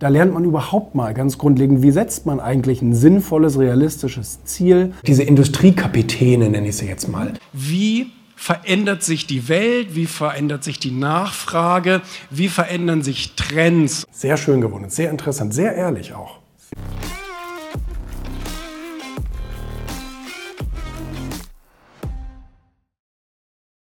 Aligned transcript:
Da 0.00 0.08
lernt 0.08 0.32
man 0.32 0.44
überhaupt 0.44 0.94
mal 0.94 1.12
ganz 1.12 1.36
grundlegend, 1.36 1.82
wie 1.82 1.90
setzt 1.90 2.24
man 2.24 2.40
eigentlich 2.40 2.80
ein 2.80 2.94
sinnvolles, 2.94 3.58
realistisches 3.58 4.42
Ziel. 4.44 4.94
Diese 5.06 5.24
Industriekapitäne 5.24 6.48
nenne 6.48 6.68
ich 6.68 6.78
sie 6.78 6.86
jetzt 6.86 7.06
mal. 7.06 7.34
Wie 7.52 8.06
verändert 8.34 9.02
sich 9.02 9.26
die 9.26 9.50
Welt? 9.50 9.94
Wie 9.94 10.06
verändert 10.06 10.64
sich 10.64 10.78
die 10.78 10.90
Nachfrage? 10.90 12.00
Wie 12.30 12.48
verändern 12.48 13.02
sich 13.02 13.34
Trends? 13.36 14.06
Sehr 14.10 14.38
schön 14.38 14.62
gewonnen, 14.62 14.88
sehr 14.88 15.10
interessant, 15.10 15.52
sehr 15.52 15.74
ehrlich 15.74 16.14
auch. 16.14 16.38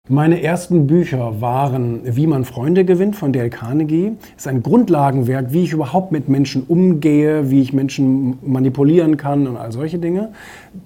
Meine 0.08 0.44
ersten 0.44 0.86
Bücher 0.86 1.42
waren 1.42 2.02
Wie 2.04 2.28
man 2.28 2.46
Freunde 2.46 2.86
gewinnt 2.86 3.16
von 3.16 3.34
Dale 3.34 3.50
Carnegie. 3.50 4.12
Das 4.36 4.46
ist 4.46 4.48
ein 4.48 4.62
Grundlagenwerk, 4.62 5.52
wie 5.52 5.64
ich 5.64 5.74
überhaupt 5.74 6.12
mit 6.12 6.30
Menschen 6.30 6.62
umgehe, 6.62 7.50
wie 7.50 7.62
ich 7.62 7.74
Menschen 7.74 8.38
manipulieren 8.44 9.18
kann 9.18 9.48
und 9.48 9.58
all 9.58 9.72
solche 9.72 9.98
Dinge. 9.98 10.30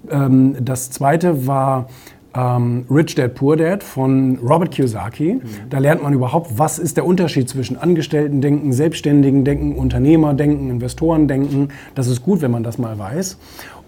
Ähm, 0.10 0.56
das 0.62 0.92
zweite 0.92 1.46
war 1.48 1.90
ähm, 2.34 2.86
Rich 2.90 3.16
Dad 3.16 3.36
Poor 3.36 3.58
Dad 3.58 3.84
von 3.84 4.40
Robert 4.42 4.72
Kiyosaki. 4.72 5.34
Mhm. 5.34 5.42
Da 5.70 5.80
lernt 5.80 6.02
man 6.02 6.14
überhaupt, 6.14 6.58
was 6.58 6.80
ist 6.80 6.96
der 6.96 7.06
Unterschied 7.06 7.50
zwischen 7.50 7.76
Angestellten-Denken, 7.76 8.72
Selbstständigen-Denken, 8.72 9.76
Unternehmer-Denken, 9.76 10.70
Investoren-Denken. 10.70 11.70
Das 11.94 12.08
ist 12.08 12.24
gut, 12.24 12.42
wenn 12.42 12.52
man 12.52 12.64
das 12.64 12.78
mal 12.78 12.98
weiß. 12.98 13.38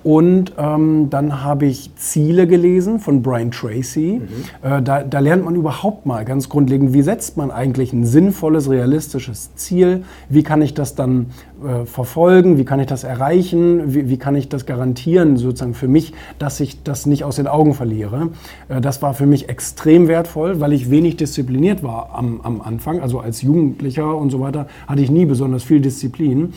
Und 0.03 0.53
ähm, 0.57 1.09
dann 1.09 1.43
habe 1.43 1.65
ich 1.65 1.95
Ziele 1.95 2.47
gelesen 2.47 2.99
von 2.99 3.21
Brian 3.21 3.51
Tracy. 3.51 4.21
Mhm. 4.21 4.67
Äh, 4.69 4.81
da, 4.81 5.03
da, 5.03 5.19
lernt 5.19 5.45
man 5.45 5.55
überhaupt 5.55 6.05
mal 6.05 6.25
ganz 6.25 6.49
grundlegend, 6.49 6.93
wie 6.93 7.03
setzt 7.03 7.37
man 7.37 7.51
eigentlich 7.51 7.93
ein 7.93 8.05
sinnvolles, 8.05 8.69
realistisches 8.69 9.55
Ziel? 9.55 10.03
Wie 10.27 10.41
kann 10.41 10.61
ich 10.61 10.73
das 10.73 10.95
dann 10.95 11.27
äh, 11.63 11.85
verfolgen? 11.85 12.57
Wie 12.57 12.65
kann 12.65 12.79
ich 12.79 12.87
das 12.87 13.03
erreichen? 13.03 13.93
Wie, 13.93 14.09
wie, 14.09 14.17
kann 14.17 14.35
ich 14.35 14.49
das 14.49 14.65
garantieren, 14.65 15.37
sozusagen 15.37 15.75
für 15.75 15.87
mich, 15.87 16.13
dass 16.39 16.59
ich 16.59 16.81
das 16.83 17.05
nicht 17.05 17.23
aus 17.23 17.35
den 17.35 17.47
Augen 17.47 17.75
verliere? 17.75 18.29
Äh, 18.69 18.81
das 18.81 19.03
war 19.03 19.13
für 19.13 19.27
mich 19.27 19.49
extrem 19.49 20.07
wertvoll, 20.07 20.59
weil 20.59 20.73
ich 20.73 20.89
wenig 20.89 21.17
diszipliniert 21.17 21.83
war 21.83 22.09
am, 22.13 22.41
am 22.41 22.61
Anfang. 22.61 23.01
Also 23.01 23.19
als 23.19 23.43
Jugendlicher 23.43 24.15
und 24.17 24.31
so 24.31 24.39
weiter 24.39 24.67
hatte 24.87 25.01
ich 25.01 25.11
nie 25.11 25.25
besonders 25.25 25.63
viel 25.63 25.79
Disziplin 25.79 26.53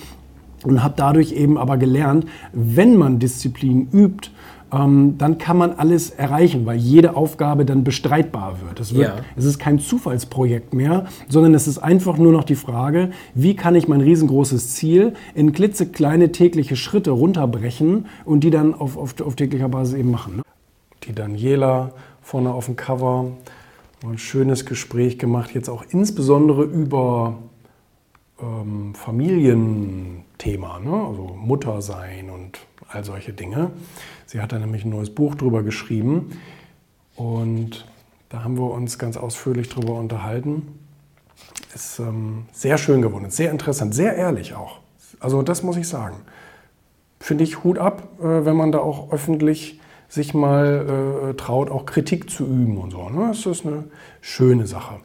und 0.65 0.83
habe 0.83 0.95
dadurch 0.97 1.33
eben 1.33 1.59
aber 1.59 1.77
gelernt, 1.77 2.27
wenn 2.53 2.97
man 2.97 3.19
Disziplin 3.19 3.89
übt, 3.93 4.31
ähm, 4.73 5.17
dann 5.19 5.39
kann 5.39 5.57
man 5.57 5.73
alles 5.73 6.11
erreichen, 6.11 6.67
weil 6.67 6.77
jede 6.77 7.17
Aufgabe 7.17 7.65
dann 7.65 7.85
bestreitbar 7.85 8.57
wird. 8.67 8.81
Es, 8.81 8.95
wird, 8.95 9.09
ja. 9.09 9.17
es 9.37 9.45
ist 9.45 9.59
kein 9.59 9.79
Zufallsprojekt 9.79 10.75
mehr, 10.75 11.07
sondern 11.29 11.55
es 11.55 11.69
ist 11.69 11.79
einfach 11.79 12.17
nur 12.19 12.33
noch 12.33 12.45
die 12.45 12.55
Frage, 12.57 13.11
wie 13.35 13.55
kann 13.55 13.75
ich 13.75 13.89
mein 13.89 14.01
riesengroßes 14.01 14.75
Ziel 14.75 15.15
in 15.35 15.53
klitzekleine 15.53 16.33
tägliche 16.33 16.77
Schritte 16.77 17.13
runterbrechen 17.13 18.07
und 18.25 18.41
die 18.41 18.51
dann 18.51 18.75
auf, 18.75 18.97
auf, 18.97 19.21
auf 19.21 19.37
täglicher 19.37 19.69
Basis 19.69 19.95
eben 19.95 20.11
machen. 20.11 20.37
Ne? 20.37 20.43
Die 21.05 21.15
Daniela 21.15 21.93
vorne 22.23 22.53
auf 22.53 22.67
dem 22.67 22.77
Cover, 22.77 23.27
ein 24.03 24.19
schönes 24.19 24.67
Gespräch 24.67 25.19
gemacht, 25.19 25.55
jetzt 25.55 25.69
auch 25.69 25.85
insbesondere 25.89 26.65
über 26.65 27.39
ähm, 28.41 28.95
Familienthema, 30.35 30.79
ne? 30.81 31.07
also 31.07 31.35
Mutter 31.37 31.83
sein 31.83 32.31
und 32.31 32.59
all 32.89 33.05
solche 33.05 33.33
Dinge. 33.33 33.71
Sie 34.27 34.41
hat 34.41 34.53
da 34.53 34.59
nämlich 34.59 34.85
ein 34.85 34.91
neues 34.91 35.11
Buch 35.11 35.35
drüber 35.35 35.63
geschrieben 35.63 36.39
und 37.17 37.87
da 38.29 38.45
haben 38.45 38.57
wir 38.57 38.71
uns 38.71 38.99
ganz 38.99 39.17
ausführlich 39.17 39.69
drüber 39.69 39.95
unterhalten. 39.95 40.79
Ist 41.75 41.99
ähm, 41.99 42.47
sehr 42.53 42.79
schön 42.79 43.03
geworden, 43.03 43.31
sehr 43.31 43.51
interessant, 43.51 43.95
sehr 43.95 44.15
ehrlich 44.17 44.55
auch. 44.55 44.81
Also 45.21 45.43
das 45.43 45.63
muss 45.63 45.77
ich 45.77 45.89
sagen. 45.89 46.17
Finde 47.21 47.45
ich 47.45 47.65
Hut 47.65 47.79
ab, 47.79 48.09
äh, 48.21 48.45
wenn 48.45 48.57
man 48.57 48.71
da 48.71 48.79
auch 48.79 49.13
öffentlich 49.13 49.81
sich 50.09 50.35
mal 50.35 51.31
äh, 51.31 51.35
traut, 51.35 51.71
auch 51.71 51.87
Kritik 51.87 52.31
zu 52.31 52.45
üben 52.45 52.77
und 52.79 52.91
so. 52.91 53.09
Ne? 53.09 53.29
Das 53.29 53.47
ist 53.47 53.67
eine 53.67 53.85
schöne 54.21 54.67
Sache. 54.67 54.97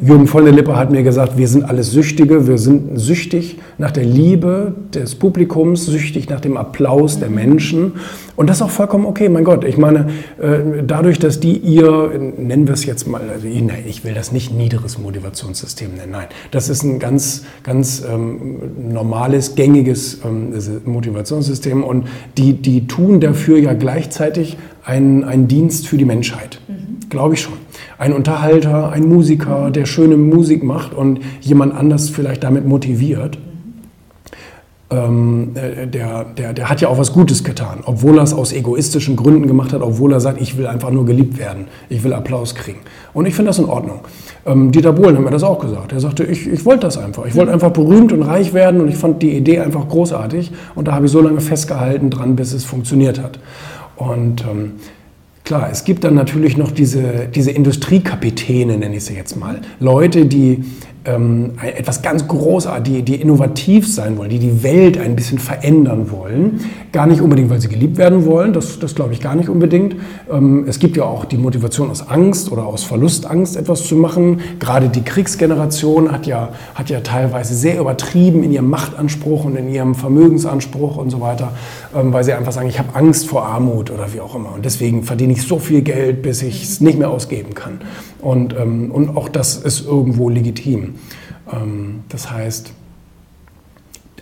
Jürgen 0.00 0.28
von 0.28 0.44
der 0.44 0.54
Lippe 0.54 0.76
hat 0.76 0.92
mir 0.92 1.02
gesagt, 1.02 1.36
wir 1.36 1.48
sind 1.48 1.64
alles 1.64 1.90
Süchtige, 1.90 2.46
wir 2.46 2.58
sind 2.58 3.00
süchtig 3.00 3.58
nach 3.78 3.90
der 3.90 4.04
Liebe 4.04 4.74
des 4.94 5.16
Publikums, 5.16 5.86
süchtig 5.86 6.28
nach 6.28 6.40
dem 6.40 6.56
Applaus 6.56 7.18
der 7.18 7.30
Menschen. 7.30 7.94
Und 8.36 8.48
das 8.48 8.58
ist 8.58 8.62
auch 8.62 8.70
vollkommen 8.70 9.06
okay, 9.06 9.28
mein 9.28 9.42
Gott. 9.42 9.64
Ich 9.64 9.76
meine, 9.76 10.08
äh, 10.40 10.84
dadurch, 10.86 11.18
dass 11.18 11.40
die 11.40 11.56
ihr, 11.56 12.12
nennen 12.36 12.68
wir 12.68 12.74
es 12.74 12.86
jetzt 12.86 13.08
mal, 13.08 13.22
also 13.28 13.48
ich 13.48 14.04
will 14.04 14.14
das 14.14 14.30
nicht 14.30 14.54
niederes 14.54 14.98
Motivationssystem 14.98 15.96
nennen, 15.96 16.12
nein, 16.12 16.28
das 16.52 16.68
ist 16.68 16.84
ein 16.84 17.00
ganz, 17.00 17.44
ganz 17.64 18.04
ähm, 18.08 18.92
normales, 18.92 19.56
gängiges 19.56 20.20
ähm, 20.24 20.52
Motivationssystem 20.84 21.82
und 21.82 22.06
die, 22.36 22.52
die 22.52 22.86
tun 22.86 23.18
dafür 23.18 23.58
ja 23.58 23.72
gleichzeitig 23.72 24.58
einen, 24.84 25.24
einen 25.24 25.48
Dienst 25.48 25.88
für 25.88 25.96
die 25.96 26.04
Menschheit. 26.04 26.60
Mhm. 26.68 26.77
Glaube 27.08 27.34
ich 27.34 27.40
schon 27.40 27.54
ein 27.98 28.12
Unterhalter, 28.12 28.90
ein 28.90 29.08
Musiker, 29.08 29.70
der 29.70 29.86
schöne 29.86 30.16
Musik 30.16 30.62
macht 30.62 30.94
und 30.94 31.20
jemand 31.40 31.74
anders 31.74 32.08
vielleicht 32.08 32.44
damit 32.44 32.66
motiviert. 32.66 33.38
Ähm, 34.90 35.50
äh, 35.54 35.86
der, 35.86 36.24
der, 36.24 36.54
der 36.54 36.70
hat 36.70 36.80
ja 36.80 36.88
auch 36.88 36.96
was 36.96 37.12
Gutes 37.12 37.44
getan, 37.44 37.80
obwohl 37.84 38.16
er 38.16 38.22
es 38.22 38.32
aus 38.32 38.54
egoistischen 38.54 39.16
Gründen 39.16 39.46
gemacht 39.46 39.74
hat, 39.74 39.82
obwohl 39.82 40.14
er 40.14 40.20
sagt, 40.20 40.40
ich 40.40 40.56
will 40.56 40.66
einfach 40.66 40.90
nur 40.90 41.04
geliebt 41.04 41.38
werden, 41.38 41.66
ich 41.90 42.02
will 42.04 42.14
Applaus 42.14 42.54
kriegen. 42.54 42.78
Und 43.12 43.26
ich 43.26 43.34
finde 43.34 43.50
das 43.50 43.58
in 43.58 43.66
Ordnung. 43.66 44.00
Ähm, 44.46 44.72
Dieter 44.72 44.94
Bohlen 44.94 45.16
hat 45.16 45.24
mir 45.24 45.30
das 45.30 45.42
auch 45.42 45.58
gesagt. 45.58 45.92
Er 45.92 46.00
sagte, 46.00 46.24
ich, 46.24 46.46
ich 46.46 46.64
wollte 46.64 46.86
das 46.86 46.96
einfach. 46.96 47.26
Ich 47.26 47.34
wollte 47.34 47.52
einfach 47.52 47.70
berühmt 47.70 48.12
und 48.12 48.22
reich 48.22 48.54
werden 48.54 48.80
und 48.80 48.88
ich 48.88 48.96
fand 48.96 49.22
die 49.22 49.36
Idee 49.36 49.60
einfach 49.60 49.86
großartig. 49.86 50.52
Und 50.74 50.88
da 50.88 50.92
habe 50.92 51.04
ich 51.04 51.12
so 51.12 51.20
lange 51.20 51.42
festgehalten 51.42 52.08
dran, 52.08 52.34
bis 52.34 52.54
es 52.54 52.64
funktioniert 52.64 53.22
hat. 53.22 53.38
Und 53.96 54.42
ähm, 54.50 54.72
Klar, 55.48 55.70
es 55.72 55.84
gibt 55.84 56.04
dann 56.04 56.14
natürlich 56.14 56.58
noch 56.58 56.70
diese, 56.70 57.26
diese 57.34 57.52
Industriekapitäne, 57.52 58.76
nenne 58.76 58.96
ich 58.96 59.04
sie 59.06 59.14
jetzt 59.14 59.34
mal. 59.34 59.62
Leute, 59.80 60.26
die 60.26 60.62
ähm, 61.04 61.52
etwas 61.62 62.02
ganz 62.02 62.26
Großartiges, 62.26 62.78
die, 62.88 63.02
die 63.02 63.14
innovativ 63.16 63.92
sein 63.92 64.16
wollen, 64.18 64.30
die 64.30 64.38
die 64.38 64.62
Welt 64.62 64.98
ein 64.98 65.16
bisschen 65.16 65.38
verändern 65.38 66.10
wollen. 66.10 66.60
Gar 66.92 67.06
nicht 67.06 67.20
unbedingt, 67.20 67.50
weil 67.50 67.60
sie 67.60 67.68
geliebt 67.68 67.96
werden 67.96 68.24
wollen, 68.24 68.52
das, 68.52 68.78
das 68.78 68.94
glaube 68.94 69.12
ich 69.12 69.20
gar 69.20 69.34
nicht 69.34 69.48
unbedingt. 69.48 69.96
Ähm, 70.30 70.64
es 70.68 70.78
gibt 70.78 70.96
ja 70.96 71.04
auch 71.04 71.24
die 71.24 71.36
Motivation 71.36 71.90
aus 71.90 72.08
Angst 72.08 72.50
oder 72.50 72.66
aus 72.66 72.84
Verlustangst 72.84 73.56
etwas 73.56 73.84
zu 73.84 73.96
machen. 73.96 74.40
Gerade 74.58 74.88
die 74.88 75.02
Kriegsgeneration 75.02 76.12
hat 76.12 76.26
ja, 76.26 76.50
hat 76.74 76.90
ja 76.90 77.00
teilweise 77.00 77.54
sehr 77.54 77.80
übertrieben 77.80 78.42
in 78.42 78.52
ihrem 78.52 78.70
Machtanspruch 78.70 79.44
und 79.44 79.56
in 79.56 79.68
ihrem 79.68 79.94
Vermögensanspruch 79.94 80.96
und 80.96 81.10
so 81.10 81.20
weiter, 81.20 81.52
ähm, 81.96 82.12
weil 82.12 82.24
sie 82.24 82.32
einfach 82.32 82.52
sagen, 82.52 82.68
ich 82.68 82.78
habe 82.78 82.94
Angst 82.94 83.28
vor 83.28 83.46
Armut 83.46 83.90
oder 83.90 84.12
wie 84.12 84.20
auch 84.20 84.34
immer. 84.34 84.54
Und 84.54 84.64
deswegen 84.64 85.02
verdiene 85.02 85.32
ich 85.32 85.42
so 85.42 85.58
viel 85.58 85.82
Geld, 85.82 86.22
bis 86.22 86.42
ich 86.42 86.62
es 86.62 86.80
nicht 86.80 86.98
mehr 86.98 87.10
ausgeben 87.10 87.54
kann. 87.54 87.80
Und, 88.20 88.54
ähm, 88.58 88.90
und 88.90 89.16
auch 89.16 89.28
das 89.28 89.56
ist 89.56 89.86
irgendwo 89.86 90.28
legitim. 90.28 90.87
Ähm, 91.52 92.04
das 92.08 92.30
heißt, 92.30 92.72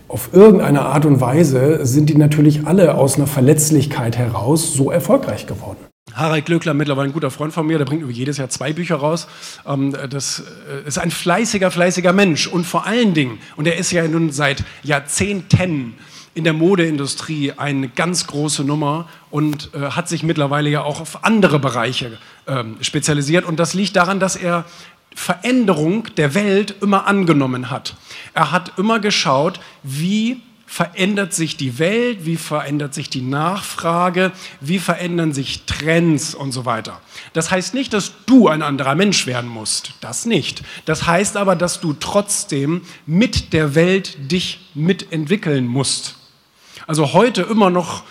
auf 0.07 0.29
irgendeine 0.33 0.83
Art 0.83 1.05
und 1.05 1.19
Weise 1.19 1.85
sind 1.85 2.09
die 2.09 2.15
natürlich 2.15 2.65
alle 2.65 2.95
aus 2.95 3.15
einer 3.15 3.27
Verletzlichkeit 3.27 4.17
heraus 4.17 4.73
so 4.73 4.89
erfolgreich 4.89 5.47
geworden. 5.47 5.77
Harald 6.13 6.45
Glöckler, 6.45 6.73
mittlerweile 6.73 7.09
ein 7.09 7.13
guter 7.13 7.29
Freund 7.29 7.53
von 7.53 7.67
mir, 7.67 7.77
der 7.77 7.85
bringt 7.85 8.09
jedes 8.11 8.37
Jahr 8.37 8.49
zwei 8.49 8.73
Bücher 8.73 8.95
raus. 8.95 9.27
Ähm, 9.67 9.95
das 10.09 10.43
äh, 10.69 10.87
ist 10.87 10.97
ein 10.97 11.11
fleißiger, 11.11 11.71
fleißiger 11.71 12.13
Mensch. 12.13 12.47
Und 12.47 12.65
vor 12.65 12.85
allen 12.85 13.13
Dingen, 13.13 13.39
und 13.55 13.67
er 13.67 13.77
ist 13.77 13.91
ja 13.91 14.07
nun 14.07 14.31
seit 14.31 14.63
Jahrzehnten 14.83 15.95
in 16.33 16.43
der 16.43 16.53
Modeindustrie 16.53 17.53
eine 17.57 17.89
ganz 17.89 18.27
große 18.27 18.63
Nummer 18.63 19.09
und 19.29 19.71
äh, 19.73 19.89
hat 19.89 20.07
sich 20.07 20.23
mittlerweile 20.23 20.69
ja 20.69 20.83
auch 20.83 21.01
auf 21.01 21.23
andere 21.23 21.59
Bereiche 21.59 22.17
ähm, 22.47 22.77
spezialisiert. 22.81 23.43
Und 23.43 23.59
das 23.59 23.73
liegt 23.73 23.95
daran, 23.95 24.19
dass 24.19 24.35
er 24.35 24.65
Veränderung 25.17 26.07
der 26.15 26.35
Welt 26.35 26.75
immer 26.79 27.07
angenommen 27.07 27.71
hat. 27.71 27.95
Er 28.35 28.51
hat 28.51 28.77
immer 28.77 28.99
geschaut, 28.99 29.59
wie 29.81 30.41
verändert 30.67 31.33
sich 31.33 31.57
die 31.57 31.79
Welt, 31.79 32.19
wie 32.25 32.37
verändert 32.37 32.93
sich 32.93 33.09
die 33.09 33.23
Nachfrage, 33.23 34.31
wie 34.61 34.77
verändern 34.77 35.33
sich 35.33 35.63
Trends 35.65 36.35
und 36.35 36.51
so 36.51 36.65
weiter. 36.65 37.01
Das 37.33 37.49
heißt 37.49 37.73
nicht, 37.73 37.93
dass 37.93 38.11
du 38.27 38.47
ein 38.47 38.61
anderer 38.61 38.93
Mensch 38.93 39.25
werden 39.25 39.49
musst, 39.49 39.93
das 40.01 40.27
nicht. 40.27 40.61
Das 40.85 41.07
heißt 41.07 41.35
aber, 41.35 41.55
dass 41.55 41.81
du 41.81 41.93
trotzdem 41.93 42.83
mit 43.07 43.53
der 43.53 43.73
Welt 43.73 44.31
dich 44.31 44.69
mitentwickeln 44.75 45.65
musst. 45.65 46.15
Also 46.85 47.11
heute 47.13 47.41
immer 47.41 47.71
noch 47.71 48.03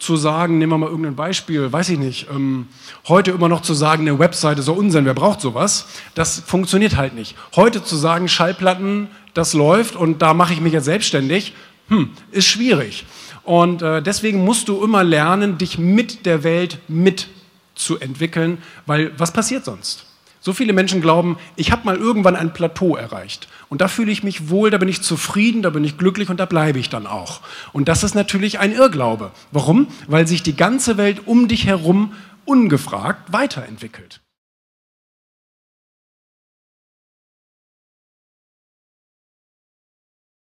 zu 0.00 0.16
sagen, 0.16 0.58
nehmen 0.58 0.72
wir 0.72 0.78
mal 0.78 0.88
irgendein 0.88 1.14
Beispiel, 1.14 1.70
weiß 1.70 1.90
ich 1.90 1.98
nicht, 1.98 2.26
ähm, 2.30 2.66
heute 3.06 3.30
immer 3.30 3.48
noch 3.48 3.60
zu 3.60 3.74
sagen, 3.74 4.08
eine 4.08 4.18
Webseite 4.18 4.62
soll 4.62 4.78
Unsinn, 4.78 5.04
wer 5.04 5.14
braucht 5.14 5.40
sowas? 5.40 5.86
Das 6.14 6.40
funktioniert 6.40 6.96
halt 6.96 7.14
nicht. 7.14 7.36
Heute 7.54 7.84
zu 7.84 7.96
sagen, 7.96 8.26
Schallplatten, 8.26 9.08
das 9.34 9.52
läuft 9.52 9.96
und 9.96 10.22
da 10.22 10.32
mache 10.32 10.54
ich 10.54 10.60
mich 10.60 10.72
jetzt 10.72 10.86
selbstständig, 10.86 11.54
hm, 11.88 12.10
ist 12.32 12.46
schwierig. 12.46 13.04
Und 13.44 13.82
äh, 13.82 14.02
deswegen 14.02 14.42
musst 14.44 14.68
du 14.68 14.82
immer 14.82 15.04
lernen, 15.04 15.58
dich 15.58 15.78
mit 15.78 16.24
der 16.24 16.44
Welt 16.44 16.78
mitzuentwickeln, 16.88 18.58
weil 18.86 19.12
was 19.18 19.32
passiert 19.32 19.66
sonst? 19.66 20.06
So 20.40 20.54
viele 20.54 20.72
Menschen 20.72 21.02
glauben, 21.02 21.36
ich 21.56 21.70
habe 21.70 21.84
mal 21.84 21.96
irgendwann 21.96 22.34
ein 22.34 22.54
Plateau 22.54 22.96
erreicht 22.96 23.48
und 23.68 23.82
da 23.82 23.88
fühle 23.88 24.10
ich 24.10 24.22
mich 24.22 24.48
wohl, 24.48 24.70
da 24.70 24.78
bin 24.78 24.88
ich 24.88 25.02
zufrieden, 25.02 25.60
da 25.60 25.68
bin 25.68 25.84
ich 25.84 25.98
glücklich 25.98 26.30
und 26.30 26.40
da 26.40 26.46
bleibe 26.46 26.78
ich 26.78 26.88
dann 26.88 27.06
auch. 27.06 27.42
Und 27.72 27.88
das 27.88 28.02
ist 28.02 28.14
natürlich 28.14 28.58
ein 28.58 28.72
Irrglaube. 28.72 29.32
Warum? 29.52 29.88
Weil 30.06 30.26
sich 30.26 30.42
die 30.42 30.56
ganze 30.56 30.96
Welt 30.96 31.26
um 31.26 31.46
dich 31.46 31.66
herum 31.66 32.14
ungefragt 32.46 33.32
weiterentwickelt. 33.32 34.20